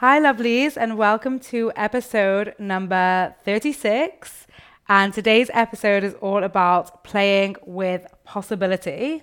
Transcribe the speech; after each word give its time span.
Hi, 0.00 0.18
lovelies, 0.18 0.78
and 0.78 0.96
welcome 0.96 1.38
to 1.50 1.72
episode 1.76 2.54
number 2.58 3.34
36. 3.44 4.46
And 4.88 5.12
today's 5.12 5.50
episode 5.52 6.04
is 6.04 6.14
all 6.22 6.42
about 6.42 7.04
playing 7.04 7.56
with 7.66 8.06
possibility. 8.24 9.22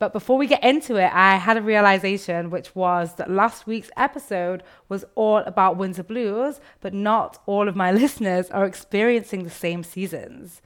But 0.00 0.12
before 0.12 0.38
we 0.38 0.48
get 0.48 0.64
into 0.64 0.96
it, 0.96 1.12
I 1.14 1.36
had 1.36 1.56
a 1.56 1.62
realization, 1.62 2.50
which 2.50 2.74
was 2.74 3.14
that 3.14 3.30
last 3.30 3.68
week's 3.68 3.92
episode 3.96 4.64
was 4.88 5.04
all 5.14 5.38
about 5.38 5.76
winter 5.76 6.02
blues, 6.02 6.60
but 6.80 6.92
not 6.92 7.40
all 7.46 7.68
of 7.68 7.76
my 7.76 7.92
listeners 8.02 8.50
are 8.50 8.64
experiencing 8.64 9.44
the 9.44 9.50
same 9.50 9.84
seasons. 9.84 10.62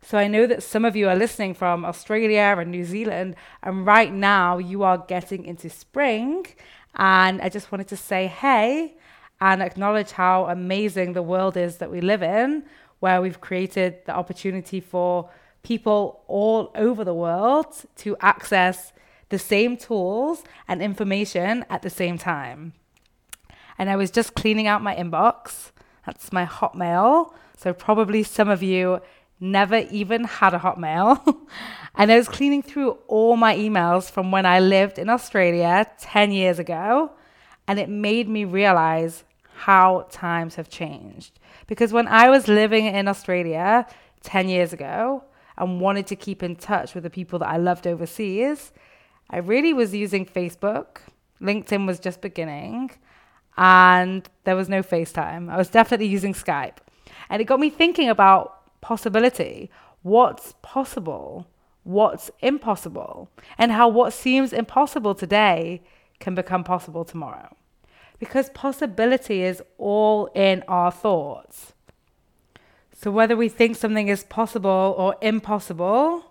So 0.00 0.16
I 0.16 0.28
know 0.28 0.46
that 0.46 0.62
some 0.62 0.86
of 0.86 0.96
you 0.96 1.08
are 1.08 1.16
listening 1.16 1.52
from 1.52 1.84
Australia 1.84 2.56
and 2.58 2.70
New 2.70 2.84
Zealand, 2.84 3.36
and 3.62 3.84
right 3.84 4.12
now 4.12 4.56
you 4.56 4.82
are 4.82 4.96
getting 4.96 5.44
into 5.44 5.68
spring. 5.68 6.46
And 6.94 7.40
I 7.40 7.48
just 7.48 7.70
wanted 7.70 7.88
to 7.88 7.96
say 7.96 8.26
hey 8.26 8.94
and 9.40 9.62
acknowledge 9.62 10.12
how 10.12 10.46
amazing 10.46 11.12
the 11.12 11.22
world 11.22 11.56
is 11.56 11.78
that 11.78 11.90
we 11.90 12.00
live 12.00 12.22
in, 12.22 12.64
where 13.00 13.22
we've 13.22 13.40
created 13.40 14.04
the 14.06 14.12
opportunity 14.12 14.80
for 14.80 15.30
people 15.62 16.22
all 16.26 16.70
over 16.74 17.04
the 17.04 17.14
world 17.14 17.84
to 17.96 18.16
access 18.20 18.92
the 19.28 19.38
same 19.38 19.76
tools 19.76 20.42
and 20.66 20.82
information 20.82 21.64
at 21.70 21.82
the 21.82 21.90
same 21.90 22.18
time. 22.18 22.72
And 23.78 23.88
I 23.88 23.96
was 23.96 24.10
just 24.10 24.34
cleaning 24.34 24.66
out 24.66 24.82
my 24.82 24.94
inbox. 24.96 25.70
That's 26.06 26.32
my 26.32 26.46
Hotmail. 26.46 27.32
So, 27.56 27.72
probably 27.72 28.22
some 28.22 28.48
of 28.48 28.62
you 28.62 29.00
never 29.40 29.78
even 29.90 30.24
had 30.24 30.54
a 30.54 30.58
Hotmail. 30.58 31.36
and 31.94 32.10
I 32.10 32.16
was 32.16 32.28
cleaning 32.28 32.62
through 32.62 32.98
all 33.06 33.36
my 33.36 33.56
emails 33.56 34.10
from 34.10 34.30
when 34.30 34.46
I 34.46 34.60
lived 34.60 34.98
in 34.98 35.08
Australia 35.08 35.86
10 35.98 36.32
years 36.32 36.58
ago. 36.58 37.12
And 37.66 37.78
it 37.78 37.88
made 37.88 38.28
me 38.28 38.44
realize 38.44 39.24
how 39.54 40.06
times 40.10 40.54
have 40.54 40.68
changed. 40.68 41.38
Because 41.66 41.92
when 41.92 42.08
I 42.08 42.30
was 42.30 42.48
living 42.48 42.86
in 42.86 43.08
Australia 43.08 43.86
10 44.22 44.48
years 44.48 44.72
ago 44.72 45.24
and 45.56 45.80
wanted 45.80 46.06
to 46.08 46.16
keep 46.16 46.42
in 46.42 46.56
touch 46.56 46.94
with 46.94 47.04
the 47.04 47.10
people 47.10 47.38
that 47.40 47.48
I 47.48 47.56
loved 47.56 47.86
overseas, 47.86 48.72
I 49.30 49.38
really 49.38 49.72
was 49.74 49.94
using 49.94 50.24
Facebook. 50.24 50.98
LinkedIn 51.42 51.86
was 51.86 52.00
just 52.00 52.20
beginning. 52.20 52.90
And 53.56 54.28
there 54.44 54.56
was 54.56 54.68
no 54.68 54.82
FaceTime. 54.82 55.50
I 55.50 55.56
was 55.56 55.68
definitely 55.68 56.06
using 56.06 56.32
Skype. 56.32 56.76
And 57.28 57.42
it 57.42 57.44
got 57.44 57.60
me 57.60 57.70
thinking 57.70 58.08
about 58.08 58.57
possibility. 58.88 59.70
What's 60.00 60.54
possible? 60.62 61.46
What's 61.84 62.30
impossible? 62.40 63.28
And 63.58 63.70
how 63.70 63.86
what 63.88 64.14
seems 64.14 64.54
impossible 64.54 65.14
today 65.14 65.82
can 66.20 66.34
become 66.34 66.64
possible 66.64 67.04
tomorrow. 67.04 67.54
Because 68.18 68.48
possibility 68.48 69.42
is 69.42 69.62
all 69.76 70.30
in 70.34 70.64
our 70.68 70.90
thoughts. 70.90 71.74
So 72.94 73.10
whether 73.10 73.36
we 73.36 73.50
think 73.50 73.76
something 73.76 74.08
is 74.08 74.24
possible 74.24 74.94
or 74.96 75.16
impossible 75.20 76.24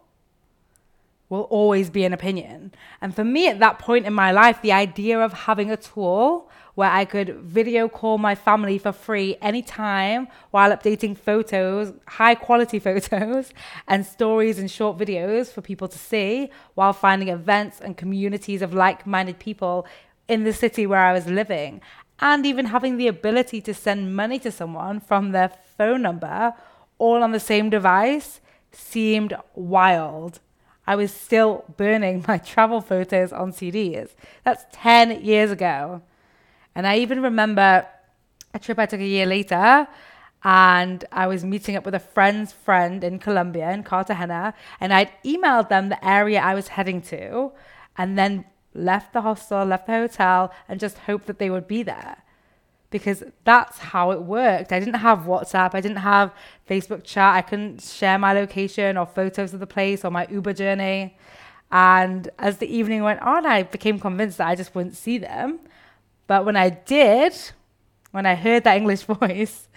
will 1.30 1.42
always 1.42 1.90
be 1.90 2.06
an 2.06 2.14
opinion. 2.14 2.74
And 3.02 3.14
for 3.14 3.24
me 3.24 3.48
at 3.48 3.60
that 3.60 3.80
point 3.80 4.06
in 4.06 4.14
my 4.14 4.32
life, 4.32 4.62
the 4.62 4.72
idea 4.72 5.20
of 5.20 5.34
having 5.34 5.70
a 5.70 5.78
tool 5.78 6.50
where 6.76 6.90
I 6.92 7.06
could 7.06 7.36
video 7.40 7.90
call 7.90 8.18
my 8.18 8.36
family 8.36 8.78
for 8.78 8.92
free 8.92 9.36
anytime 9.42 10.28
while 10.52 10.72
updating 10.72 11.18
photos, 11.18 11.92
high 12.08 12.36
quality 12.36 12.80
photos, 12.88 13.52
and 13.88 14.06
stories 14.06 14.60
and 14.60 14.70
short 14.70 14.98
videos 14.98 15.52
for 15.52 15.62
people 15.62 15.88
to 15.88 15.98
see 15.98 16.50
while 16.76 16.94
finding 16.94 17.30
events 17.30 17.82
and 17.82 17.98
communities 17.98 18.62
of 18.62 18.74
like 18.74 19.08
minded 19.08 19.40
people 19.40 19.86
in 20.28 20.44
the 20.44 20.54
city 20.54 20.86
where 20.86 21.00
I 21.04 21.14
was 21.14 21.28
living. 21.28 21.82
And 22.20 22.46
even 22.46 22.68
having 22.68 22.98
the 22.98 23.08
ability 23.08 23.62
to 23.62 23.74
send 23.74 24.16
money 24.16 24.40
to 24.40 24.52
someone 24.52 25.00
from 25.00 25.32
their 25.32 25.52
phone 25.78 26.02
number 26.02 26.54
all 27.00 27.22
on 27.22 27.32
the 27.32 27.40
same 27.40 27.70
device 27.70 28.40
seemed 28.72 29.36
wild. 29.56 30.40
I 30.88 30.96
was 30.96 31.12
still 31.12 31.66
burning 31.76 32.24
my 32.28 32.38
travel 32.38 32.82
photos 32.82 33.34
on 33.34 33.52
CDs. 33.52 34.12
That's 34.44 34.66
10 34.72 35.24
years 35.24 35.52
ago. 35.52 36.02
And 36.74 36.88
I 36.88 36.98
even 37.00 37.22
remember 37.22 37.86
a 38.54 38.60
trip 38.60 38.80
I 38.80 38.86
took 38.86 39.02
a 39.02 39.06
year 39.06 39.26
later 39.26 39.88
and 40.44 41.04
I 41.12 41.28
was 41.28 41.44
meeting 41.44 41.76
up 41.76 41.84
with 41.84 41.96
a 41.96 42.00
friend's 42.00 42.54
friend 42.54 43.04
in 43.04 43.20
Colombia, 43.20 43.72
in 43.72 43.84
Cartagena, 43.84 44.54
and 44.80 44.94
I'd 44.94 45.12
emailed 45.26 45.70
them 45.70 45.90
the 45.90 46.08
area 46.08 46.40
I 46.40 46.54
was 46.54 46.70
heading 46.70 47.02
to 47.04 47.52
and 47.98 48.18
then 48.18 48.46
left 48.74 49.14
the 49.14 49.22
hostel, 49.22 49.66
left 49.66 49.88
the 49.88 49.94
hotel, 49.94 50.54
and 50.70 50.80
just 50.80 51.00
hoped 51.00 51.26
that 51.26 51.40
they 51.40 51.50
would 51.50 51.68
be 51.68 51.84
there. 51.84 52.24
Because 52.90 53.24
that's 53.44 53.78
how 53.80 54.12
it 54.12 54.22
worked. 54.22 54.72
I 54.72 54.80
didn't 54.80 54.96
have 54.96 55.20
WhatsApp, 55.20 55.72
I 55.74 55.82
didn't 55.82 55.98
have 55.98 56.34
Facebook 56.70 57.04
chat, 57.04 57.36
I 57.36 57.42
couldn't 57.42 57.82
share 57.82 58.18
my 58.18 58.32
location 58.32 58.98
or 58.98 59.06
photos 59.06 59.54
of 59.54 59.60
the 59.60 59.68
place 59.68 60.06
or 60.06 60.12
my 60.12 60.26
Uber 60.30 60.54
journey. 60.54 61.18
And 61.72 62.30
as 62.40 62.58
the 62.58 62.68
evening 62.68 63.04
went 63.04 63.22
on, 63.22 63.46
I 63.46 63.64
became 63.64 64.00
convinced 64.00 64.38
that 64.38 64.48
I 64.48 64.56
just 64.56 64.74
wouldn't 64.74 64.96
see 64.96 65.18
them. 65.18 65.60
But 66.28 66.46
when 66.46 66.56
I 66.56 66.70
did, 66.70 67.34
when 68.12 68.26
I 68.26 68.36
heard 68.36 68.64
that 68.64 68.78
English 68.78 69.02
voice 69.20 69.68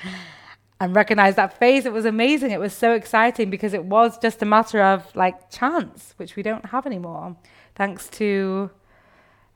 and 0.78 0.94
recognized 0.94 1.36
that 1.36 1.58
face, 1.58 1.84
it 1.84 1.92
was 1.92 2.04
amazing. 2.04 2.52
It 2.52 2.60
was 2.60 2.72
so 2.72 2.92
exciting 2.92 3.50
because 3.50 3.74
it 3.74 3.84
was 3.84 4.18
just 4.18 4.42
a 4.42 4.46
matter 4.46 4.80
of 4.80 5.14
like 5.16 5.50
chance, 5.50 6.14
which 6.16 6.36
we 6.36 6.42
don't 6.42 6.66
have 6.66 6.86
anymore, 6.86 7.36
thanks 7.74 8.08
to 8.10 8.70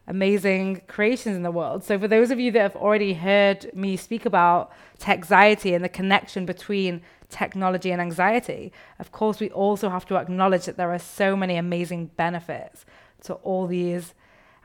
amazing 0.06 0.82
creations 0.86 1.36
in 1.36 1.42
the 1.42 1.50
world. 1.50 1.82
So, 1.84 1.98
for 1.98 2.08
those 2.08 2.30
of 2.30 2.38
you 2.38 2.50
that 2.52 2.60
have 2.60 2.76
already 2.76 3.14
heard 3.14 3.70
me 3.74 3.96
speak 3.96 4.26
about 4.26 4.70
tech 4.98 5.18
anxiety 5.18 5.74
and 5.74 5.84
the 5.84 5.88
connection 5.88 6.46
between 6.46 7.02
technology 7.28 7.90
and 7.90 8.00
anxiety, 8.00 8.72
of 8.98 9.12
course, 9.12 9.40
we 9.40 9.50
also 9.50 9.88
have 9.88 10.06
to 10.06 10.16
acknowledge 10.16 10.66
that 10.66 10.76
there 10.76 10.92
are 10.92 10.98
so 10.98 11.36
many 11.36 11.56
amazing 11.56 12.10
benefits 12.16 12.84
to 13.24 13.34
all 13.34 13.66
these 13.66 14.14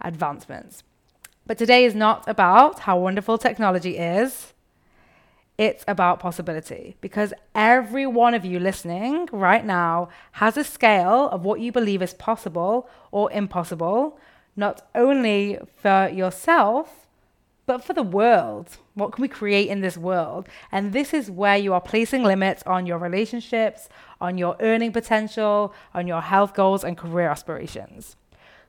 advancements. 0.02 0.84
But 1.46 1.58
today 1.58 1.86
is 1.86 1.96
not 1.96 2.28
about 2.28 2.82
how 2.82 3.00
wonderful 3.00 3.38
technology 3.38 3.98
is. 3.98 4.54
It's 5.58 5.84
about 5.88 6.20
possibility 6.20 6.96
because 7.02 7.34
every 7.54 8.06
one 8.06 8.34
of 8.34 8.46
you 8.46 8.60
listening 8.60 9.28
right 9.32 9.66
now 9.66 10.10
has 10.34 10.56
a 10.56 10.64
scale 10.64 11.28
of 11.30 11.44
what 11.44 11.60
you 11.60 11.72
believe 11.72 12.02
is 12.02 12.14
possible 12.14 12.88
or 13.12 13.30
impossible, 13.32 14.20
not 14.60 14.88
only 14.94 15.58
for 15.82 16.10
yourself, 16.14 17.08
but 17.66 17.84
for 17.84 17.94
the 17.94 18.04
world. 18.04 18.78
What 18.94 19.14
can 19.14 19.22
we 19.22 19.28
create 19.28 19.70
in 19.70 19.82
this 19.82 19.98
world? 19.98 20.50
And 20.72 20.92
this 20.92 21.14
is 21.14 21.32
where 21.32 21.56
you 21.56 21.74
are 21.74 21.80
placing 21.80 22.24
limits 22.24 22.62
on 22.66 22.86
your 22.86 22.98
relationships, 22.98 23.88
on 24.20 24.38
your 24.38 24.58
earning 24.60 24.92
potential, 24.92 25.74
on 25.94 26.08
your 26.08 26.22
health 26.22 26.54
goals 26.54 26.84
and 26.84 26.98
career 26.98 27.30
aspirations. 27.30 28.18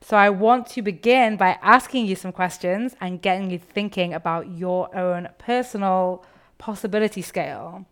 So 0.00 0.16
I 0.16 0.30
want 0.30 0.66
to 0.68 0.82
begin 0.82 1.36
by 1.36 1.58
asking 1.60 2.06
you 2.06 2.14
some 2.14 2.32
questions 2.32 2.94
and 3.00 3.20
getting 3.20 3.50
you 3.50 3.58
thinking 3.58 4.14
about 4.14 4.48
your 4.48 4.94
own 4.96 5.28
personal 5.38 6.24
possibility 6.58 7.22
scale. 7.22 7.84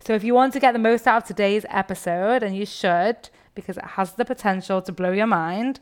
So 0.00 0.12
if 0.12 0.22
you 0.22 0.34
want 0.34 0.52
to 0.52 0.60
get 0.60 0.72
the 0.72 0.78
most 0.78 1.06
out 1.06 1.22
of 1.22 1.28
today's 1.28 1.64
episode, 1.70 2.42
and 2.42 2.54
you 2.54 2.66
should, 2.66 3.30
because 3.54 3.78
it 3.78 3.84
has 3.84 4.12
the 4.12 4.24
potential 4.24 4.82
to 4.82 4.92
blow 4.92 5.10
your 5.10 5.26
mind, 5.26 5.80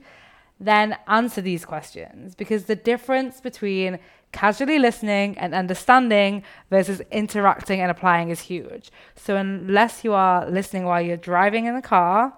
then 0.61 0.97
answer 1.09 1.41
these 1.41 1.65
questions 1.65 2.35
because 2.35 2.65
the 2.65 2.77
difference 2.77 3.41
between 3.41 3.99
casually 4.33 4.79
listening 4.79 5.37
and 5.39 5.55
understanding 5.55 6.43
versus 6.71 7.01
interacting 7.11 7.81
and 7.81 7.91
applying 7.91 8.31
is 8.31 8.41
huge. 8.41 8.91
So, 9.15 9.37
unless 9.37 10.05
you 10.05 10.13
are 10.13 10.49
listening 10.49 10.85
while 10.85 11.03
you're 11.03 11.17
driving 11.17 11.67
in 11.67 11.75
the 11.75 11.83
car, 11.83 12.35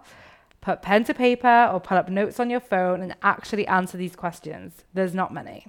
Put 0.66 0.82
pen 0.82 1.04
to 1.04 1.14
paper 1.14 1.70
or 1.72 1.78
pull 1.78 1.96
up 1.96 2.08
notes 2.08 2.40
on 2.40 2.50
your 2.50 2.58
phone 2.58 3.00
and 3.00 3.14
actually 3.22 3.68
answer 3.68 3.96
these 3.96 4.16
questions. 4.16 4.82
There's 4.92 5.14
not 5.14 5.32
many. 5.32 5.68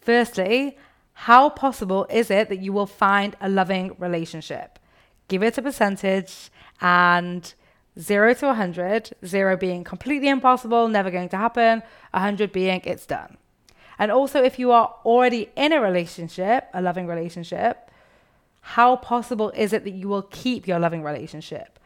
Firstly, 0.00 0.76
how 1.12 1.50
possible 1.50 2.04
is 2.10 2.28
it 2.28 2.48
that 2.48 2.60
you 2.60 2.72
will 2.72 2.86
find 2.86 3.36
a 3.40 3.48
loving 3.48 3.94
relationship? 3.96 4.80
Give 5.28 5.44
it 5.44 5.58
a 5.58 5.62
percentage 5.62 6.50
and 6.80 7.54
0 8.00 8.34
to 8.34 8.46
100, 8.46 9.10
0 9.24 9.56
being 9.56 9.84
completely 9.84 10.28
impossible, 10.28 10.88
never 10.88 11.10
going 11.10 11.28
to 11.30 11.36
happen, 11.36 11.82
100 12.12 12.52
being 12.52 12.80
it's 12.84 13.06
done. 13.06 13.36
And 13.98 14.12
also, 14.12 14.42
if 14.42 14.58
you 14.58 14.70
are 14.70 14.94
already 15.04 15.50
in 15.56 15.72
a 15.72 15.80
relationship, 15.80 16.68
a 16.72 16.80
loving 16.80 17.06
relationship, 17.06 17.90
how 18.60 18.96
possible 18.96 19.50
is 19.50 19.72
it 19.72 19.84
that 19.84 19.90
you 19.90 20.08
will 20.08 20.22
keep 20.22 20.68
your 20.68 20.78
loving 20.78 21.02
relationship? 21.02 21.78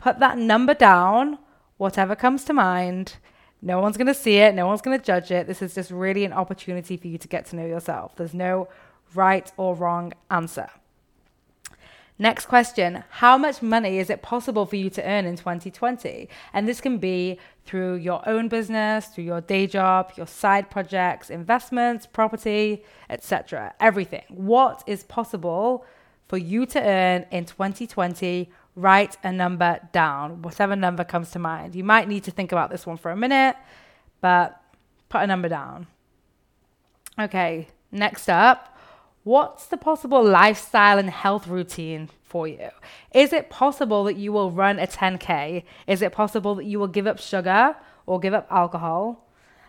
put 0.00 0.18
that 0.18 0.38
number 0.38 0.74
down, 0.74 1.38
whatever 1.76 2.16
comes 2.16 2.42
to 2.44 2.52
mind. 2.52 3.16
No 3.62 3.80
one's 3.80 3.96
going 3.98 4.06
to 4.06 4.14
see 4.14 4.36
it, 4.36 4.54
no 4.54 4.66
one's 4.66 4.80
going 4.80 4.98
to 4.98 5.04
judge 5.04 5.30
it. 5.30 5.46
This 5.46 5.62
is 5.62 5.74
just 5.74 5.90
really 5.90 6.24
an 6.24 6.32
opportunity 6.32 6.96
for 6.96 7.06
you 7.06 7.18
to 7.18 7.28
get 7.28 7.46
to 7.46 7.56
know 7.56 7.66
yourself. 7.66 8.16
There's 8.16 8.34
no 8.34 8.68
right 9.14 9.52
or 9.58 9.74
wrong 9.74 10.14
answer. 10.30 10.70
Next 12.20 12.46
question 12.46 13.02
How 13.08 13.38
much 13.38 13.62
money 13.62 13.98
is 13.98 14.10
it 14.10 14.20
possible 14.20 14.66
for 14.66 14.76
you 14.76 14.90
to 14.90 15.02
earn 15.02 15.24
in 15.24 15.36
2020? 15.36 16.28
And 16.52 16.68
this 16.68 16.78
can 16.78 16.98
be 16.98 17.38
through 17.64 17.94
your 17.94 18.20
own 18.28 18.48
business, 18.48 19.06
through 19.06 19.24
your 19.24 19.40
day 19.40 19.66
job, 19.66 20.12
your 20.16 20.26
side 20.26 20.70
projects, 20.70 21.30
investments, 21.30 22.04
property, 22.04 22.84
etc. 23.08 23.72
Everything. 23.80 24.24
What 24.28 24.84
is 24.86 25.02
possible 25.02 25.86
for 26.28 26.36
you 26.36 26.66
to 26.66 26.82
earn 26.82 27.24
in 27.30 27.46
2020? 27.46 28.52
Write 28.76 29.16
a 29.24 29.32
number 29.32 29.80
down, 29.92 30.42
whatever 30.42 30.76
number 30.76 31.04
comes 31.04 31.30
to 31.30 31.38
mind. 31.38 31.74
You 31.74 31.84
might 31.84 32.06
need 32.06 32.24
to 32.24 32.30
think 32.30 32.52
about 32.52 32.70
this 32.70 32.84
one 32.84 32.98
for 32.98 33.10
a 33.10 33.16
minute, 33.16 33.56
but 34.20 34.62
put 35.08 35.22
a 35.22 35.26
number 35.26 35.48
down. 35.48 35.86
Okay, 37.18 37.68
next 37.90 38.28
up 38.28 38.76
What's 39.22 39.66
the 39.66 39.76
possible 39.76 40.24
lifestyle 40.24 40.98
and 40.98 41.10
health 41.10 41.46
routine 41.46 42.08
for 42.22 42.48
you? 42.48 42.70
Is 43.12 43.32
it 43.32 43.50
possible 43.50 44.04
that 44.04 44.16
you 44.16 44.32
will 44.32 44.50
run 44.50 44.78
a 44.78 44.86
10K? 44.86 45.64
Is 45.86 46.00
it 46.00 46.12
possible 46.12 46.54
that 46.54 46.64
you 46.64 46.78
will 46.78 46.88
give 46.88 47.06
up 47.06 47.18
sugar 47.18 47.76
or 48.06 48.18
give 48.18 48.32
up 48.32 48.46
alcohol? 48.50 49.26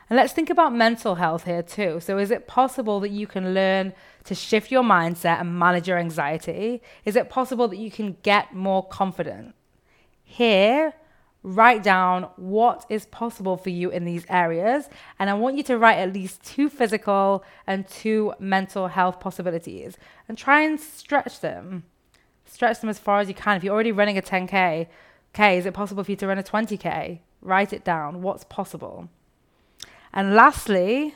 And 0.09 0.18
let's 0.18 0.33
think 0.33 0.50
about 0.50 0.74
mental 0.74 1.15
health 1.15 1.45
here 1.45 1.63
too. 1.63 2.00
So, 2.01 2.18
is 2.18 2.31
it 2.31 2.48
possible 2.48 3.00
that 3.00 3.12
you 3.12 3.27
can 3.27 3.53
learn 3.53 3.94
to 4.25 4.36
shift 4.36 4.69
your 4.69 4.83
mindset 4.83 5.39
and 5.39 5.57
manage 5.57 5.88
your 5.88 5.98
anxiety? 5.98 6.81
Is 7.06 7.15
it 7.15 7.30
possible 7.30 7.68
that 7.69 7.77
you 7.77 7.89
can 7.89 8.18
get 8.21 8.53
more 8.53 8.86
confident? 8.86 9.56
Here, 10.24 10.94
write 11.43 11.81
down 11.81 12.23
what 12.35 12.85
is 12.89 13.05
possible 13.07 13.57
for 13.57 13.69
you 13.69 13.89
in 13.89 14.05
these 14.05 14.25
areas. 14.29 14.89
And 15.17 15.29
I 15.29 15.33
want 15.33 15.57
you 15.57 15.63
to 15.63 15.77
write 15.77 15.97
at 15.97 16.13
least 16.13 16.43
two 16.43 16.69
physical 16.69 17.43
and 17.65 17.88
two 17.88 18.33
mental 18.39 18.88
health 18.88 19.19
possibilities 19.19 19.97
and 20.27 20.38
try 20.38 20.61
and 20.61 20.79
stretch 20.79 21.39
them. 21.39 21.83
Stretch 22.45 22.81
them 22.81 22.89
as 22.89 22.99
far 22.99 23.19
as 23.19 23.27
you 23.27 23.33
can. 23.33 23.57
If 23.57 23.63
you're 23.63 23.73
already 23.73 23.91
running 23.91 24.17
a 24.17 24.21
10K, 24.21 24.88
okay, 25.33 25.57
is 25.57 25.65
it 25.65 25.73
possible 25.73 26.03
for 26.03 26.11
you 26.11 26.17
to 26.17 26.27
run 26.27 26.38
a 26.38 26.43
20K? 26.43 27.19
Write 27.41 27.73
it 27.73 27.83
down. 27.83 28.21
What's 28.21 28.43
possible? 28.43 29.09
And 30.13 30.35
lastly, 30.35 31.15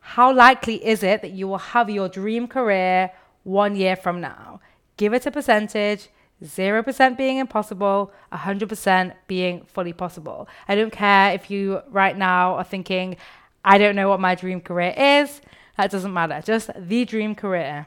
how 0.00 0.32
likely 0.32 0.84
is 0.84 1.02
it 1.02 1.22
that 1.22 1.30
you 1.30 1.46
will 1.46 1.58
have 1.58 1.88
your 1.88 2.08
dream 2.08 2.48
career 2.48 3.12
one 3.44 3.76
year 3.76 3.94
from 3.94 4.20
now? 4.20 4.60
Give 4.96 5.14
it 5.14 5.26
a 5.26 5.30
percentage 5.30 6.08
0% 6.42 7.16
being 7.16 7.38
impossible, 7.38 8.12
100% 8.32 9.14
being 9.26 9.64
fully 9.64 9.92
possible. 9.92 10.48
I 10.68 10.74
don't 10.74 10.92
care 10.92 11.32
if 11.32 11.50
you 11.50 11.82
right 11.88 12.16
now 12.16 12.54
are 12.56 12.64
thinking, 12.64 13.16
I 13.64 13.78
don't 13.78 13.96
know 13.96 14.08
what 14.08 14.20
my 14.20 14.34
dream 14.34 14.60
career 14.60 14.94
is. 14.96 15.40
That 15.76 15.90
doesn't 15.90 16.12
matter. 16.12 16.40
Just 16.44 16.70
the 16.76 17.04
dream 17.04 17.34
career. 17.34 17.86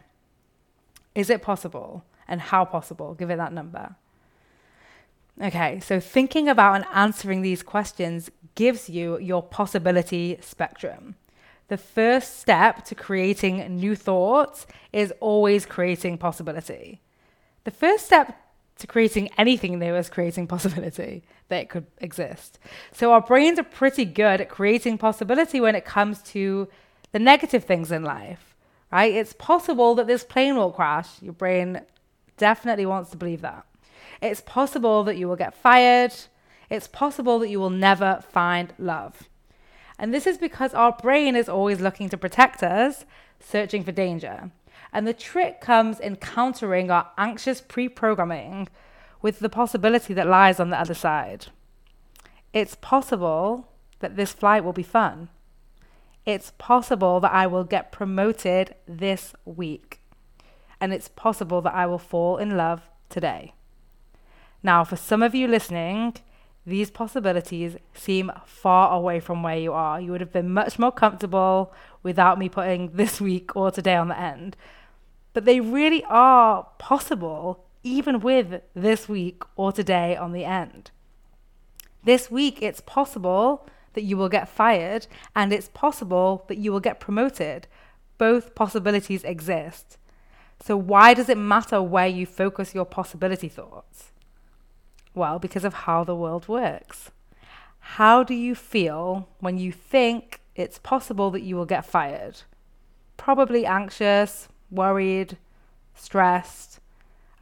Is 1.14 1.30
it 1.30 1.42
possible? 1.42 2.04
And 2.28 2.42
how 2.42 2.66
possible? 2.66 3.14
Give 3.14 3.30
it 3.30 3.38
that 3.38 3.54
number. 3.54 3.96
Okay, 5.42 5.82
so 5.82 6.00
thinking 6.00 6.48
about 6.48 6.76
and 6.76 6.86
answering 6.94 7.42
these 7.42 7.62
questions 7.62 8.32
gives 8.56 8.90
you 8.90 9.20
your 9.20 9.44
possibility 9.44 10.38
spectrum. 10.42 11.16
The 11.68 11.78
first 11.78 12.40
step 12.40 12.86
to 12.86 12.96
creating 12.96 13.76
new 13.76 13.96
thoughts 13.96 14.66
is 14.94 15.12
always 15.20 15.66
creating 15.66 16.20
possibility. 16.20 17.02
The 17.66 17.72
first 17.72 18.06
step 18.06 18.40
to 18.80 18.88
creating 18.88 19.30
anything 19.38 19.80
new 19.80 19.96
is 19.96 20.10
creating 20.10 20.48
possibility 20.48 21.24
that 21.48 21.62
it 21.62 21.70
could 21.70 21.86
exist. 22.00 22.60
So 22.92 23.14
our 23.14 23.22
brains 23.22 23.60
are 23.60 23.64
pretty 23.64 24.06
good 24.06 24.42
at 24.42 24.50
creating 24.50 24.98
possibility 24.98 25.62
when 25.62 25.76
it 25.76 25.86
comes 25.86 26.22
to 26.24 26.68
the 27.12 27.20
negative 27.20 27.64
things 27.64 27.92
in 27.92 28.04
life, 28.04 28.56
right? 28.92 29.14
It's 29.14 29.34
possible 29.34 29.96
that 29.96 30.08
this 30.08 30.24
plane 30.24 30.58
will 30.58 30.72
crash. 30.72 31.22
Your 31.22 31.34
brain 31.34 31.82
definitely 32.38 32.86
wants 32.86 33.12
to 33.12 33.18
believe 33.18 33.42
that. 33.42 33.66
It's 34.22 34.42
possible 34.42 35.04
that 35.06 35.18
you 35.18 35.28
will 35.28 35.36
get 35.36 35.56
fired. 35.56 36.14
It's 36.70 36.88
possible 36.88 37.40
that 37.40 37.50
you 37.50 37.60
will 37.60 37.70
never 37.70 38.24
find 38.32 38.74
love. 38.78 39.30
And 39.98 40.14
this 40.14 40.28
is 40.28 40.38
because 40.38 40.74
our 40.74 40.92
brain 40.92 41.36
is 41.36 41.48
always 41.48 41.80
looking 41.80 42.10
to 42.10 42.18
protect 42.18 42.64
us, 42.64 43.06
searching 43.40 43.84
for 43.84 43.92
danger. 43.94 44.52
And 44.96 45.06
the 45.06 45.14
trick 45.14 45.60
comes 45.60 46.00
in 46.00 46.16
countering 46.16 46.90
our 46.90 47.12
anxious 47.18 47.60
pre 47.60 47.90
programming 47.90 48.70
with 49.22 49.40
the 49.40 49.50
possibility 49.50 50.14
that 50.14 50.26
lies 50.26 50.58
on 50.58 50.70
the 50.70 50.80
other 50.80 50.94
side. 50.94 51.48
It's 52.54 52.76
possible 52.76 53.68
that 54.00 54.16
this 54.16 54.32
flight 54.32 54.64
will 54.64 54.72
be 54.72 54.84
fun. 54.84 55.28
It's 56.26 56.54
possible 56.58 57.20
that 57.20 57.34
I 57.34 57.46
will 57.46 57.66
get 57.66 57.92
promoted 57.92 58.74
this 58.88 59.34
week. 59.44 60.00
And 60.80 60.94
it's 60.94 61.10
possible 61.10 61.62
that 61.64 61.74
I 61.74 61.86
will 61.88 62.00
fall 62.00 62.38
in 62.38 62.56
love 62.56 62.90
today. 63.10 63.54
Now, 64.64 64.86
for 64.86 64.96
some 64.96 65.22
of 65.22 65.36
you 65.36 65.50
listening, 65.50 66.16
these 66.66 66.90
possibilities 66.90 67.76
seem 67.94 68.32
far 68.46 68.96
away 68.96 69.20
from 69.20 69.44
where 69.44 69.58
you 69.58 69.74
are. 69.74 70.00
You 70.00 70.12
would 70.12 70.22
have 70.22 70.32
been 70.32 70.54
much 70.54 70.80
more 70.80 70.94
comfortable 70.94 71.74
without 72.02 72.40
me 72.40 72.48
putting 72.48 72.92
this 72.94 73.20
week 73.20 73.58
or 73.58 73.72
today 73.72 73.96
on 73.98 74.08
the 74.08 74.18
end 74.18 74.56
but 75.36 75.44
they 75.44 75.60
really 75.60 76.02
are 76.06 76.66
possible 76.78 77.66
even 77.84 78.22
with 78.22 78.62
this 78.74 79.10
week 79.10 79.44
or 79.58 79.74
today 79.74 80.16
on 80.16 80.32
the 80.32 80.46
end. 80.46 80.92
This 82.06 82.32
week, 82.32 82.62
it's 82.62 82.80
possible 82.80 83.68
that 83.96 84.04
you 84.04 84.16
will 84.16 84.30
get 84.30 84.48
fired 84.48 85.08
and 85.36 85.52
it's 85.52 85.68
possible 85.68 86.46
that 86.48 86.58
you 86.58 86.72
will 86.72 86.80
get 86.80 87.02
promoted. 87.02 87.68
Both 88.18 88.56
possibilities 88.56 89.26
exist. 89.26 89.98
So, 90.64 90.78
why 90.78 91.14
does 91.14 91.28
it 91.28 91.38
matter 91.38 91.82
where 91.82 92.08
you 92.08 92.26
focus 92.26 92.74
your 92.74 92.86
possibility 92.86 93.50
thoughts? 93.50 94.14
Well, 95.14 95.38
because 95.38 95.66
of 95.66 95.74
how 95.74 96.06
the 96.06 96.16
world 96.16 96.48
works. 96.48 97.12
How 97.80 98.24
do 98.24 98.34
you 98.34 98.56
feel 98.56 99.28
when 99.42 99.58
you 99.58 99.74
think 99.74 100.40
it's 100.56 100.80
possible 100.80 101.30
that 101.32 101.44
you 101.44 101.58
will 101.58 101.66
get 101.66 101.86
fired? 101.86 102.44
Probably 103.18 103.66
anxious, 103.66 104.48
worried, 104.72 105.38
stressed. 105.94 106.80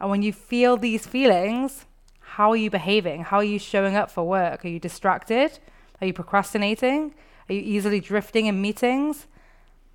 And 0.00 0.10
when 0.10 0.22
you 0.22 0.32
feel 0.32 0.76
these 0.76 1.06
feelings, 1.06 1.86
how 2.20 2.50
are 2.50 2.56
you 2.56 2.70
behaving? 2.70 3.24
How 3.24 3.38
are 3.38 3.44
you 3.44 3.58
showing 3.58 3.96
up 3.96 4.10
for 4.10 4.24
work? 4.24 4.64
Are 4.64 4.68
you 4.68 4.80
distracted? 4.80 5.58
Are 6.00 6.06
you 6.06 6.12
procrastinating? 6.12 7.14
Are 7.48 7.54
you 7.54 7.60
easily 7.60 8.00
drifting 8.00 8.46
in 8.46 8.60
meetings? 8.60 9.26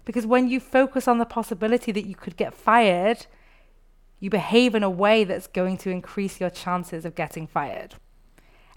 Because 0.06 0.26
when 0.26 0.48
you 0.48 0.60
focus 0.60 1.08
on 1.08 1.18
the 1.18 1.26
possibility 1.26 1.92
that 1.92 2.06
you 2.06 2.16
could 2.16 2.38
get 2.38 2.54
fired, 2.54 3.26
you 4.20 4.30
behave 4.30 4.75
in 4.75 4.84
a 4.84 4.90
way 4.90 5.24
that's 5.24 5.48
going 5.48 5.78
to 5.78 5.90
increase 5.90 6.40
your 6.40 6.50
chances 6.50 7.06
of 7.06 7.16
getting 7.16 7.48
fired. 7.48 7.96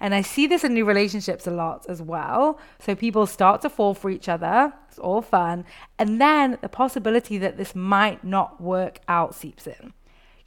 And 0.02 0.16
I 0.16 0.22
see 0.22 0.48
this 0.48 0.64
in 0.64 0.74
new 0.74 0.84
relationships 0.84 1.46
a 1.46 1.52
lot 1.52 1.86
as 1.88 2.02
well. 2.02 2.58
So 2.80 2.96
people 2.96 3.24
start 3.24 3.60
to 3.62 3.70
fall 3.70 3.94
for 3.94 4.10
each 4.10 4.28
other. 4.28 4.72
It's 4.88 4.98
all 4.98 5.22
fun. 5.22 5.64
And 5.96 6.20
then 6.20 6.58
the 6.60 6.68
possibility 6.68 7.38
that 7.38 7.56
this 7.56 7.76
might 7.76 8.24
not 8.24 8.60
work 8.60 8.98
out 9.06 9.32
seeps 9.32 9.64
in. 9.64 9.92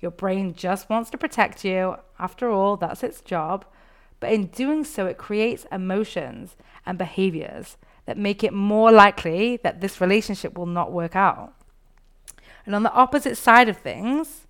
Your 0.02 0.12
brain 0.12 0.56
just 0.56 0.90
wants 0.90 1.10
to 1.12 1.18
protect 1.18 1.64
you. 1.64 1.96
After 2.20 2.50
all, 2.50 2.76
that's 2.76 3.02
its 3.02 3.22
job. 3.22 3.64
But 4.20 4.34
in 4.34 4.48
doing 4.48 4.84
so, 4.84 5.06
it 5.06 5.18
creates 5.18 5.66
emotions 5.72 6.58
and 6.86 6.98
behaviors 6.98 7.78
that 8.08 8.18
make 8.18 8.44
it 8.44 8.52
more 8.52 8.92
likely 8.92 9.56
that 9.64 9.80
this 9.80 10.02
relationship 10.02 10.58
will 10.58 10.66
not 10.66 10.92
work 10.92 11.16
out. 11.16 11.54
And 12.66 12.76
on 12.76 12.84
the 12.84 12.92
opposite 12.92 13.38
side 13.38 13.70
of 13.70 13.78
things, 13.78 14.45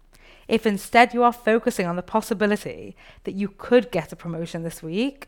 if 0.47 0.65
instead 0.65 1.13
you 1.13 1.23
are 1.23 1.33
focusing 1.33 1.85
on 1.85 1.95
the 1.95 2.03
possibility 2.03 2.95
that 3.23 3.33
you 3.33 3.47
could 3.47 3.91
get 3.91 4.11
a 4.11 4.15
promotion 4.15 4.63
this 4.63 4.83
week, 4.83 5.27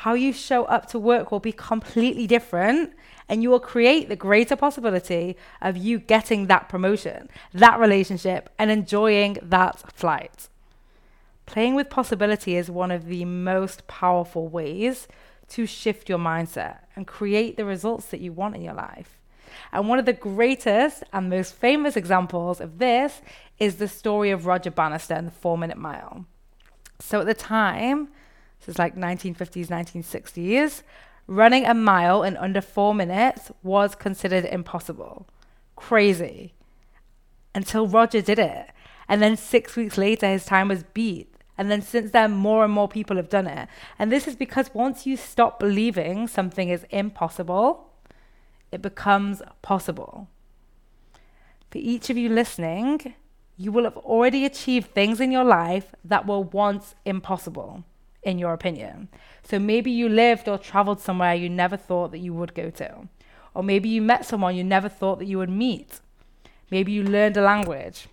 how 0.00 0.14
you 0.14 0.32
show 0.32 0.64
up 0.64 0.86
to 0.86 0.98
work 0.98 1.30
will 1.30 1.40
be 1.40 1.52
completely 1.52 2.26
different 2.26 2.92
and 3.28 3.42
you 3.42 3.50
will 3.50 3.60
create 3.60 4.08
the 4.08 4.16
greater 4.16 4.54
possibility 4.54 5.36
of 5.62 5.76
you 5.76 5.98
getting 5.98 6.46
that 6.46 6.68
promotion, 6.68 7.28
that 7.52 7.80
relationship, 7.80 8.50
and 8.58 8.70
enjoying 8.70 9.38
that 9.42 9.92
flight. 9.92 10.48
Playing 11.46 11.74
with 11.74 11.88
possibility 11.88 12.56
is 12.56 12.70
one 12.70 12.90
of 12.90 13.06
the 13.06 13.24
most 13.24 13.86
powerful 13.86 14.48
ways 14.48 15.08
to 15.48 15.64
shift 15.64 16.08
your 16.08 16.18
mindset 16.18 16.78
and 16.94 17.06
create 17.06 17.56
the 17.56 17.64
results 17.64 18.06
that 18.06 18.20
you 18.20 18.32
want 18.32 18.56
in 18.56 18.62
your 18.62 18.74
life. 18.74 19.18
And 19.72 19.88
one 19.88 19.98
of 19.98 20.04
the 20.04 20.12
greatest 20.12 21.02
and 21.12 21.30
most 21.30 21.54
famous 21.54 21.96
examples 21.96 22.60
of 22.60 22.78
this 22.78 23.20
is 23.58 23.76
the 23.76 23.88
story 23.88 24.30
of 24.30 24.46
Roger 24.46 24.70
Bannister 24.70 25.14
and 25.14 25.26
the 25.28 25.32
four 25.32 25.56
minute 25.56 25.78
mile. 25.78 26.26
So 27.00 27.20
at 27.20 27.26
the 27.26 27.34
time, 27.34 28.08
this 28.60 28.68
is 28.68 28.78
like 28.78 28.96
1950s, 28.96 29.68
1960s, 29.68 30.82
running 31.26 31.66
a 31.66 31.74
mile 31.74 32.22
in 32.22 32.36
under 32.36 32.60
four 32.60 32.94
minutes 32.94 33.50
was 33.62 33.94
considered 33.94 34.44
impossible. 34.44 35.28
Crazy. 35.74 36.54
Until 37.54 37.86
Roger 37.86 38.20
did 38.20 38.38
it. 38.38 38.70
And 39.08 39.22
then 39.22 39.36
six 39.36 39.76
weeks 39.76 39.96
later, 39.96 40.28
his 40.28 40.44
time 40.44 40.68
was 40.68 40.84
beat. 40.94 41.32
And 41.58 41.70
then 41.70 41.80
since 41.80 42.10
then, 42.10 42.32
more 42.32 42.64
and 42.64 42.72
more 42.72 42.88
people 42.88 43.16
have 43.16 43.30
done 43.30 43.46
it. 43.46 43.68
And 43.98 44.12
this 44.12 44.28
is 44.28 44.36
because 44.36 44.74
once 44.74 45.06
you 45.06 45.16
stop 45.16 45.58
believing 45.58 46.28
something 46.28 46.68
is 46.68 46.84
impossible, 46.90 47.90
it 48.76 48.82
becomes 48.82 49.40
possible. 49.62 50.28
For 51.70 51.78
each 51.78 52.10
of 52.10 52.18
you 52.18 52.28
listening, 52.28 53.14
you 53.56 53.72
will 53.72 53.84
have 53.84 53.96
already 53.96 54.44
achieved 54.44 54.92
things 54.92 55.18
in 55.18 55.32
your 55.32 55.44
life 55.44 55.94
that 56.04 56.26
were 56.26 56.40
once 56.40 56.94
impossible, 57.06 57.84
in 58.22 58.38
your 58.38 58.52
opinion. 58.52 59.08
So 59.42 59.58
maybe 59.58 59.90
you 59.90 60.10
lived 60.10 60.46
or 60.46 60.58
traveled 60.58 61.00
somewhere 61.00 61.34
you 61.34 61.48
never 61.48 61.78
thought 61.78 62.10
that 62.10 62.18
you 62.18 62.34
would 62.34 62.54
go 62.54 62.68
to. 62.68 63.08
Or 63.54 63.62
maybe 63.62 63.88
you 63.88 64.02
met 64.02 64.26
someone 64.26 64.54
you 64.54 64.62
never 64.62 64.90
thought 64.90 65.18
that 65.20 65.24
you 65.24 65.38
would 65.38 65.48
meet. 65.48 66.00
Maybe 66.70 66.92
you 66.92 67.02
learned 67.02 67.38
a 67.38 67.42
language. 67.42 68.08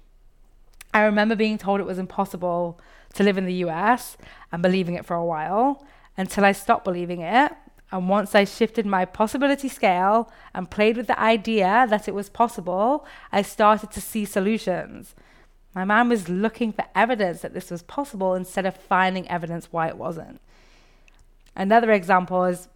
I 0.94 1.02
remember 1.02 1.36
being 1.36 1.58
told 1.58 1.82
it 1.82 1.86
was 1.86 2.00
impossible 2.00 2.80
to 3.16 3.24
live 3.24 3.38
in 3.38 3.46
the 3.46 3.66
US 3.66 4.16
and 4.50 4.62
believing 4.62 4.96
it 4.96 5.06
for 5.06 5.16
a 5.18 5.26
while 5.26 5.86
until 6.16 6.46
I 6.46 6.54
stopped 6.54 6.86
believing 6.86 7.20
it. 7.20 7.52
And 7.94 8.10
once 8.10 8.34
I 8.34 8.44
shifted 8.44 8.88
my 8.88 9.06
possibility 9.06 9.70
scale 9.70 10.32
and 10.56 10.72
played 10.72 10.98
with 10.98 11.06
the 11.06 11.20
idea 11.20 11.86
that 11.92 12.08
it 12.08 12.16
was 12.16 12.28
possible, 12.28 13.06
I 13.32 13.44
started 13.44 13.92
to 13.92 14.02
see 14.02 14.26
solutions. 14.26 15.14
My 15.76 15.86
mind 15.86 16.10
was 16.10 16.28
looking 16.28 16.74
for 16.74 16.86
evidence 16.96 17.42
that 17.42 17.54
this 17.54 17.70
was 17.70 17.84
possible 17.84 18.34
instead 18.34 18.66
of 18.66 18.76
finding 18.76 19.30
evidence 19.30 19.68
why 19.70 19.90
it 19.90 19.98
wasn't. 19.98 20.42
Another 21.56 21.92
example 21.92 22.46
is 22.46 22.68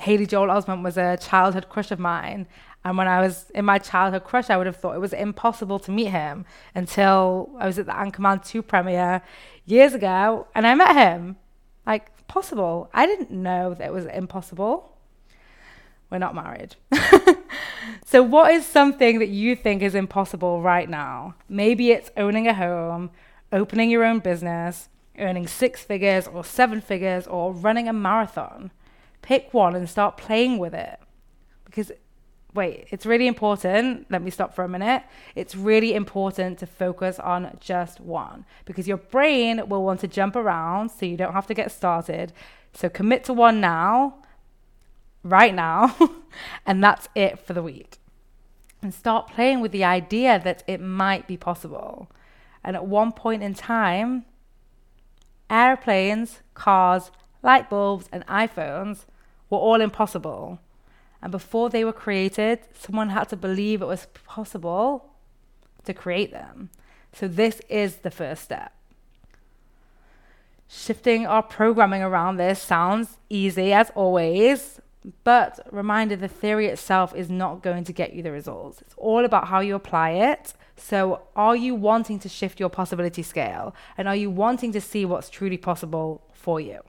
Haley 0.00 0.26
Joel 0.26 0.46
Osment 0.46 0.84
was 0.84 0.96
a 0.96 1.16
childhood 1.16 1.68
crush 1.68 1.90
of 1.90 1.98
mine. 1.98 2.46
And 2.84 2.96
when 2.96 3.08
I 3.08 3.20
was 3.20 3.50
in 3.52 3.64
my 3.64 3.78
childhood 3.78 4.22
crush, 4.22 4.48
I 4.48 4.56
would 4.56 4.66
have 4.68 4.76
thought 4.76 4.94
it 4.94 5.00
was 5.00 5.12
impossible 5.12 5.80
to 5.80 5.90
meet 5.90 6.10
him 6.10 6.44
until 6.72 7.50
I 7.58 7.66
was 7.66 7.80
at 7.80 7.86
the 7.86 7.92
Anchorman 7.92 8.46
2 8.46 8.62
premiere 8.62 9.22
years 9.66 9.92
ago 9.92 10.46
and 10.54 10.68
I 10.68 10.76
met 10.76 10.94
him. 10.94 11.34
Like, 11.84 12.13
possible. 12.28 12.90
I 12.92 13.06
didn't 13.06 13.30
know 13.30 13.74
that 13.74 13.86
it 13.86 13.92
was 13.92 14.06
impossible. 14.06 14.96
We're 16.10 16.18
not 16.18 16.34
married. 16.34 16.76
so, 18.04 18.22
what 18.22 18.52
is 18.52 18.64
something 18.66 19.18
that 19.18 19.28
you 19.28 19.56
think 19.56 19.82
is 19.82 19.94
impossible 19.94 20.62
right 20.62 20.88
now? 20.88 21.34
Maybe 21.48 21.90
it's 21.90 22.10
owning 22.16 22.46
a 22.46 22.54
home, 22.54 23.10
opening 23.52 23.90
your 23.90 24.04
own 24.04 24.20
business, 24.20 24.88
earning 25.18 25.46
six 25.46 25.82
figures 25.82 26.28
or 26.28 26.44
seven 26.44 26.80
figures, 26.80 27.26
or 27.26 27.52
running 27.52 27.88
a 27.88 27.92
marathon. 27.92 28.70
Pick 29.22 29.52
one 29.52 29.74
and 29.74 29.88
start 29.88 30.16
playing 30.16 30.58
with 30.58 30.74
it. 30.74 31.00
Because, 31.64 31.90
wait, 32.54 32.86
it's 32.90 33.04
really 33.04 33.26
important. 33.26 34.06
Let 34.10 34.22
me 34.22 34.30
stop 34.30 34.54
for 34.54 34.64
a 34.64 34.68
minute. 34.68 35.02
It's 35.34 35.54
really 35.54 35.94
important 35.94 36.58
to 36.60 36.66
focus 36.66 37.18
on 37.18 37.56
just 37.60 38.00
one 38.00 38.46
because 38.64 38.86
your 38.86 38.96
brain 38.96 39.68
will 39.68 39.82
want 39.82 40.00
to 40.00 40.08
jump 40.08 40.36
around 40.36 40.90
so 40.90 41.04
you 41.04 41.16
don't 41.16 41.32
have 41.32 41.48
to 41.48 41.54
get 41.54 41.72
started. 41.72 42.32
So, 42.72 42.88
commit 42.88 43.24
to 43.24 43.32
one 43.32 43.60
now, 43.60 44.22
right 45.22 45.54
now, 45.54 45.96
and 46.66 46.82
that's 46.82 47.08
it 47.14 47.38
for 47.38 47.52
the 47.52 47.62
week. 47.62 47.98
And 48.82 48.92
start 48.92 49.28
playing 49.28 49.60
with 49.60 49.72
the 49.72 49.84
idea 49.84 50.40
that 50.42 50.62
it 50.66 50.80
might 50.80 51.26
be 51.26 51.36
possible. 51.36 52.10
And 52.62 52.76
at 52.76 52.86
one 52.86 53.12
point 53.12 53.42
in 53.42 53.54
time, 53.54 54.24
airplanes, 55.48 56.40
cars, 56.54 57.10
light 57.42 57.70
bulbs, 57.70 58.08
and 58.12 58.26
iPhones 58.26 59.04
were 59.50 59.58
all 59.58 59.80
impossible. 59.80 60.58
And 61.24 61.32
before 61.32 61.70
they 61.70 61.84
were 61.84 61.92
created, 61.92 62.60
someone 62.78 63.08
had 63.08 63.28
to 63.30 63.36
believe 63.36 63.82
it 63.82 63.86
was 63.86 64.06
possible 64.24 65.10
to 65.84 65.92
create 65.92 66.30
them. 66.30 66.70
So, 67.12 67.26
this 67.26 67.60
is 67.68 67.96
the 67.96 68.10
first 68.12 68.44
step. 68.44 68.72
Shifting 70.68 71.26
our 71.26 71.42
programming 71.42 72.02
around 72.02 72.36
this 72.36 72.60
sounds 72.60 73.18
easy 73.28 73.72
as 73.72 73.90
always, 73.96 74.80
but 75.24 75.66
reminder 75.72 76.14
the 76.14 76.28
theory 76.28 76.66
itself 76.68 77.12
is 77.16 77.28
not 77.28 77.62
going 77.62 77.84
to 77.84 77.92
get 77.92 78.12
you 78.12 78.22
the 78.22 78.32
results. 78.32 78.80
It's 78.82 78.94
all 78.96 79.24
about 79.24 79.48
how 79.48 79.58
you 79.60 79.74
apply 79.74 80.10
it 80.10 80.54
so, 80.76 81.22
are 81.36 81.56
you 81.56 81.74
wanting 81.74 82.18
to 82.20 82.28
shift 82.28 82.58
your 82.58 82.68
possibility 82.68 83.22
scale? 83.22 83.74
And 83.96 84.08
are 84.08 84.16
you 84.16 84.30
wanting 84.30 84.72
to 84.72 84.80
see 84.80 85.04
what's 85.04 85.30
truly 85.30 85.56
possible 85.56 86.22
for 86.32 86.60
you? 86.60 86.80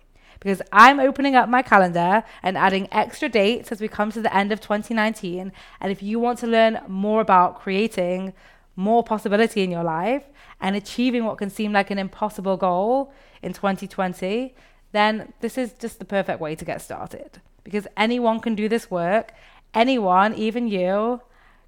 Because 0.46 0.62
I'm 0.72 1.00
opening 1.00 1.36
up 1.36 1.50
my 1.50 1.64
calendar 1.64 2.24
and 2.44 2.56
adding 2.56 2.88
extra 2.92 3.28
dates 3.28 3.72
as 3.72 3.82
we 3.82 3.88
come 3.88 4.12
to 4.12 4.22
the 4.22 4.32
end 4.32 4.52
of 4.52 4.62
2019. 4.62 5.52
And 5.82 5.92
if 5.92 6.04
you 6.04 6.20
want 6.20 6.38
to 6.38 6.46
learn 6.46 6.82
more 6.88 7.20
about 7.20 7.60
creating 7.60 8.32
more 8.76 9.04
possibility 9.04 9.64
in 9.64 9.72
your 9.72 9.84
life 9.84 10.26
and 10.62 10.76
achieving 10.76 11.26
what 11.26 11.40
can 11.40 11.50
seem 11.50 11.74
like 11.74 11.90
an 11.90 11.98
impossible 11.98 12.58
goal 12.58 13.12
in 13.42 13.54
2020, 13.54 14.54
then 14.92 15.34
this 15.40 15.58
is 15.58 15.74
just 15.74 15.98
the 15.98 16.06
perfect 16.06 16.40
way 16.40 16.54
to 16.54 16.64
get 16.64 16.80
started. 16.80 17.42
Because 17.64 17.88
anyone 17.98 18.40
can 18.40 18.54
do 18.54 18.70
this 18.70 18.92
work, 18.92 19.34
anyone, 19.74 20.36
even 20.36 20.68
you, 20.68 21.22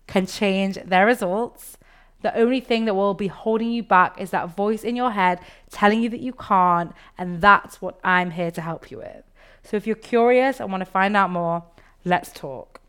can 0.06 0.28
change 0.28 0.76
their 0.86 1.08
results 1.08 1.80
the 2.22 2.36
only 2.36 2.60
thing 2.60 2.86
that 2.86 2.96
will 2.96 3.14
be 3.14 3.28
holding 3.28 3.72
you 3.72 3.84
back 3.84 4.20
is 4.20 4.32
that 4.32 4.56
voice 4.56 4.84
in 4.84 4.96
your 4.96 5.12
head 5.12 5.40
telling 5.70 6.02
you 6.02 6.10
that 6.10 6.20
you 6.20 6.34
can't. 6.34 6.94
And 7.18 7.42
that's 7.42 7.82
what 7.82 8.00
I'm 8.04 8.32
here 8.32 8.52
to 8.52 8.62
help 8.62 8.90
you 8.90 8.98
with. 8.98 9.24
So 9.64 9.78
if 9.78 9.86
you're 9.86 9.96
curious 9.96 10.60
and 10.60 10.72
want 10.72 10.82
to 10.82 10.90
find 10.90 11.16
out 11.16 11.30
more, 11.30 11.64
let's 12.06 12.32
talk. 12.32 12.82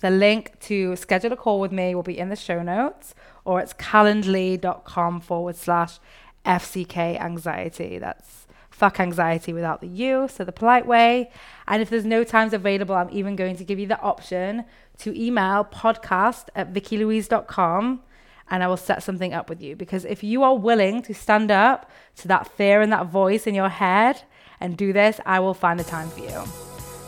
The 0.00 0.10
link 0.10 0.58
to 0.60 0.94
schedule 0.96 1.32
a 1.32 1.36
call 1.36 1.60
with 1.60 1.72
me 1.72 1.94
will 1.94 2.02
be 2.02 2.18
in 2.18 2.28
the 2.28 2.36
show 2.36 2.62
notes, 2.62 3.14
or 3.44 3.60
it's 3.60 3.72
calendly.com 3.72 5.20
forward 5.20 5.56
slash 5.56 5.98
FCK 6.44 7.18
anxiety. 7.18 7.98
That's 7.98 8.46
fuck 8.70 9.00
anxiety 9.00 9.54
without 9.54 9.80
the 9.80 9.88
U, 9.88 10.28
so 10.30 10.44
the 10.44 10.52
polite 10.52 10.86
way. 10.86 11.30
And 11.66 11.80
if 11.80 11.88
there's 11.88 12.04
no 12.04 12.24
times 12.24 12.52
available, 12.52 12.94
I'm 12.94 13.08
even 13.10 13.34
going 13.34 13.56
to 13.56 13.64
give 13.64 13.78
you 13.78 13.86
the 13.86 13.98
option 14.00 14.64
to 14.98 15.18
email 15.18 15.64
podcast 15.64 16.48
at 16.54 16.74
vikkilouise.com 16.74 18.02
and 18.50 18.62
I 18.62 18.68
will 18.68 18.76
set 18.76 19.02
something 19.02 19.32
up 19.34 19.48
with 19.48 19.60
you. 19.60 19.76
Because 19.76 20.04
if 20.04 20.22
you 20.22 20.42
are 20.42 20.56
willing 20.56 21.02
to 21.02 21.14
stand 21.14 21.50
up 21.50 21.90
to 22.16 22.28
that 22.28 22.48
fear 22.56 22.80
and 22.80 22.92
that 22.92 23.06
voice 23.06 23.46
in 23.46 23.54
your 23.54 23.68
head 23.68 24.22
and 24.60 24.76
do 24.76 24.92
this, 24.92 25.20
I 25.26 25.40
will 25.40 25.54
find 25.54 25.78
the 25.78 25.84
time 25.84 26.08
for 26.08 26.20
you. 26.20 26.44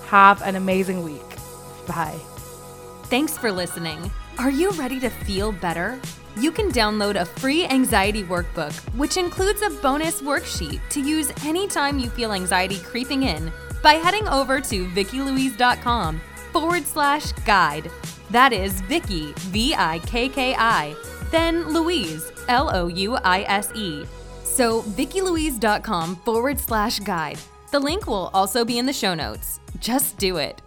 Have 0.06 0.42
an 0.42 0.56
amazing 0.56 1.02
week. 1.04 1.36
Bye. 1.86 2.18
Thanks 3.04 3.38
for 3.38 3.50
listening. 3.52 4.10
Are 4.38 4.50
you 4.50 4.70
ready 4.72 5.00
to 5.00 5.08
feel 5.08 5.52
better? 5.52 5.98
You 6.36 6.52
can 6.52 6.70
download 6.70 7.16
a 7.16 7.24
free 7.24 7.64
anxiety 7.64 8.22
workbook, 8.22 8.72
which 8.96 9.16
includes 9.16 9.62
a 9.62 9.70
bonus 9.70 10.22
worksheet 10.22 10.80
to 10.90 11.00
use 11.00 11.32
anytime 11.44 11.98
you 11.98 12.10
feel 12.10 12.32
anxiety 12.32 12.78
creeping 12.78 13.24
in 13.24 13.50
by 13.82 13.94
heading 13.94 14.28
over 14.28 14.60
to 14.60 14.86
vikkilouise.com 14.86 16.20
forward 16.52 16.84
slash 16.84 17.32
guide. 17.44 17.90
That 18.30 18.52
is 18.52 18.80
Vikki, 18.82 19.32
V 19.36 19.74
I 19.74 20.00
K 20.00 20.28
K 20.28 20.54
I 20.56 20.94
then 21.30 21.72
Louise, 21.72 22.30
L 22.48 22.70
O 22.74 22.86
U 22.88 23.16
I 23.16 23.42
S 23.42 23.70
E. 23.74 24.04
So, 24.44 24.82
VikkiLouise.com 24.82 26.16
forward 26.16 26.58
slash 26.58 26.98
guide. 27.00 27.38
The 27.70 27.78
link 27.78 28.06
will 28.06 28.30
also 28.34 28.64
be 28.64 28.78
in 28.78 28.86
the 28.86 28.92
show 28.92 29.14
notes. 29.14 29.60
Just 29.78 30.18
do 30.18 30.38
it. 30.38 30.60